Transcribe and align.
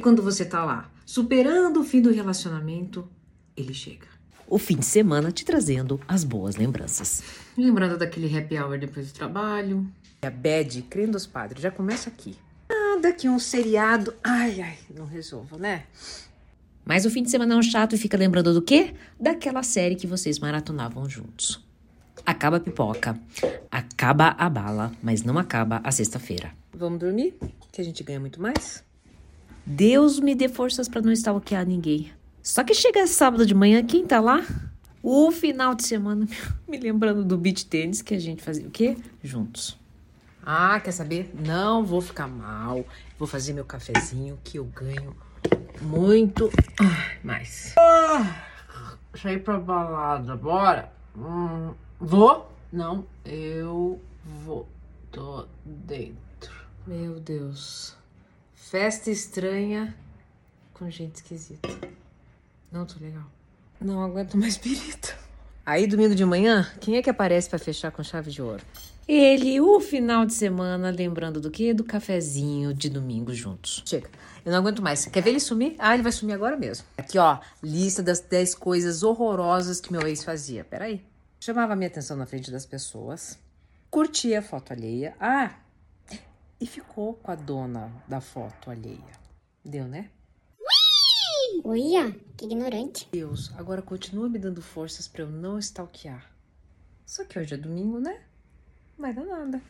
E 0.00 0.02
quando 0.02 0.22
você 0.22 0.46
tá 0.46 0.64
lá, 0.64 0.90
superando 1.04 1.80
o 1.80 1.84
fim 1.84 2.00
do 2.00 2.10
relacionamento, 2.10 3.06
ele 3.54 3.74
chega. 3.74 4.06
O 4.48 4.56
fim 4.56 4.76
de 4.76 4.86
semana 4.86 5.30
te 5.30 5.44
trazendo 5.44 6.00
as 6.08 6.24
boas 6.24 6.56
lembranças. 6.56 7.22
Lembrando 7.54 7.98
daquele 7.98 8.34
happy 8.34 8.58
hour 8.58 8.78
depois 8.78 9.08
do 9.08 9.12
trabalho. 9.12 9.86
A 10.22 10.30
bad, 10.30 10.80
crendo 10.88 11.18
os 11.18 11.26
padres, 11.26 11.62
já 11.62 11.70
começa 11.70 12.08
aqui. 12.08 12.34
Ah, 12.66 12.98
daqui 12.98 13.28
um 13.28 13.38
seriado. 13.38 14.14
Ai, 14.24 14.62
ai, 14.62 14.78
não 14.88 15.04
resolvo, 15.04 15.58
né? 15.58 15.84
Mas 16.82 17.04
o 17.04 17.10
fim 17.10 17.22
de 17.22 17.30
semana 17.30 17.52
é 17.52 17.58
um 17.58 17.62
chato 17.62 17.94
e 17.94 17.98
fica 17.98 18.16
lembrando 18.16 18.54
do 18.54 18.62
quê? 18.62 18.94
Daquela 19.20 19.62
série 19.62 19.96
que 19.96 20.06
vocês 20.06 20.38
maratonavam 20.38 21.06
juntos. 21.10 21.62
Acaba 22.24 22.56
a 22.56 22.60
pipoca, 22.60 23.20
acaba 23.70 24.28
a 24.38 24.48
bala, 24.48 24.92
mas 25.02 25.22
não 25.22 25.36
acaba 25.36 25.82
a 25.84 25.92
sexta-feira. 25.92 26.52
Vamos 26.72 27.00
dormir? 27.00 27.34
Que 27.70 27.82
a 27.82 27.84
gente 27.84 28.02
ganha 28.02 28.18
muito 28.18 28.40
mais? 28.40 28.82
Deus 29.70 30.18
me 30.18 30.34
dê 30.34 30.48
forças 30.48 30.88
para 30.88 31.00
não 31.00 31.12
stalkear 31.12 31.64
ninguém. 31.64 32.12
Só 32.42 32.64
que 32.64 32.74
chega 32.74 33.06
sábado 33.06 33.46
de 33.46 33.54
manhã, 33.54 33.84
quem 33.84 34.04
tá 34.04 34.18
lá? 34.18 34.44
O 35.00 35.30
final 35.30 35.76
de 35.76 35.84
semana, 35.84 36.26
me 36.66 36.76
lembrando 36.76 37.24
do 37.24 37.38
beach 37.38 37.64
tênis 37.66 38.02
que 38.02 38.12
a 38.12 38.18
gente 38.18 38.42
fazia 38.42 38.66
o 38.66 38.70
quê? 38.70 38.96
Juntos. 39.22 39.78
Ah, 40.44 40.80
quer 40.80 40.90
saber? 40.90 41.30
Não 41.46 41.84
vou 41.84 42.00
ficar 42.00 42.26
mal. 42.26 42.84
Vou 43.16 43.28
fazer 43.28 43.52
meu 43.52 43.64
cafezinho 43.64 44.36
que 44.42 44.58
eu 44.58 44.64
ganho 44.64 45.14
muito 45.80 46.50
ah, 46.80 47.14
mais. 47.22 47.72
Ah, 47.78 48.42
sair 49.14 49.38
pra 49.38 49.56
balada, 49.56 50.34
bora? 50.34 50.92
Hum, 51.16 51.74
vou? 52.00 52.50
Não, 52.72 53.06
eu 53.24 54.00
vou. 54.44 54.68
Tô 55.12 55.46
dentro. 55.64 56.52
Meu 56.84 57.20
Deus. 57.20 57.99
Festa 58.70 59.10
estranha 59.10 59.92
com 60.72 60.88
gente 60.88 61.16
esquisita. 61.16 61.68
Não 62.70 62.86
tô 62.86 63.00
legal. 63.00 63.24
Não 63.80 64.00
aguento 64.00 64.38
mais 64.38 64.56
pirito. 64.56 65.12
Aí, 65.66 65.88
domingo 65.88 66.14
de 66.14 66.24
manhã, 66.24 66.70
quem 66.80 66.96
é 66.96 67.02
que 67.02 67.10
aparece 67.10 67.50
para 67.50 67.58
fechar 67.58 67.90
com 67.90 68.00
chave 68.04 68.30
de 68.30 68.40
ouro? 68.40 68.62
Ele, 69.08 69.60
o 69.60 69.80
final 69.80 70.24
de 70.24 70.34
semana, 70.34 70.88
lembrando 70.88 71.40
do 71.40 71.50
quê? 71.50 71.74
Do 71.74 71.82
cafezinho 71.82 72.72
de 72.72 72.88
domingo 72.88 73.34
juntos. 73.34 73.82
Chega, 73.84 74.08
eu 74.44 74.52
não 74.52 74.60
aguento 74.60 74.80
mais. 74.80 75.04
Quer 75.06 75.20
ver 75.20 75.30
ele 75.30 75.40
sumir? 75.40 75.74
Ah, 75.76 75.94
ele 75.94 76.04
vai 76.04 76.12
sumir 76.12 76.34
agora 76.34 76.56
mesmo. 76.56 76.86
Aqui, 76.96 77.18
ó, 77.18 77.40
lista 77.60 78.04
das 78.04 78.20
10 78.20 78.54
coisas 78.54 79.02
horrorosas 79.02 79.80
que 79.80 79.90
meu 79.90 80.06
ex 80.06 80.22
fazia. 80.22 80.62
Peraí. 80.62 81.04
Chamava 81.40 81.74
minha 81.74 81.88
atenção 81.88 82.16
na 82.16 82.24
frente 82.24 82.52
das 82.52 82.66
pessoas, 82.66 83.36
curtia 83.90 84.38
a 84.38 84.42
foto 84.42 84.72
alheia. 84.72 85.16
Ah, 85.18 85.56
e 86.60 86.66
ficou 86.66 87.14
com 87.14 87.30
a 87.30 87.34
dona 87.34 87.90
da 88.06 88.20
foto 88.20 88.70
alheia. 88.70 89.18
Deu, 89.64 89.86
né? 89.86 90.10
Olha, 91.64 92.12
que 92.36 92.44
ignorante. 92.44 93.08
Deus, 93.12 93.52
agora 93.56 93.82
continua 93.82 94.28
me 94.28 94.38
dando 94.38 94.62
forças 94.62 95.08
para 95.08 95.22
eu 95.22 95.30
não 95.30 95.58
stalkear. 95.58 96.30
Só 97.04 97.24
que 97.24 97.38
hoje 97.38 97.54
é 97.54 97.56
domingo, 97.56 97.98
né? 97.98 98.22
Não 98.96 99.02
vai 99.02 99.12
dar 99.12 99.24
nada. 99.24 99.60